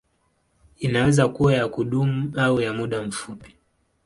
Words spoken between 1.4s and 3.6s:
ya kudumu au ya muda mfupi.